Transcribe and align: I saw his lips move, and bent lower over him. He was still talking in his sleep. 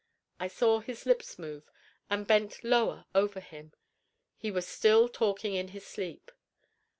I 0.39 0.47
saw 0.47 0.79
his 0.79 1.05
lips 1.05 1.37
move, 1.37 1.69
and 2.09 2.25
bent 2.25 2.63
lower 2.63 3.05
over 3.13 3.39
him. 3.39 3.71
He 4.35 4.49
was 4.49 4.65
still 4.65 5.07
talking 5.07 5.53
in 5.53 5.67
his 5.67 5.85
sleep. 5.85 6.31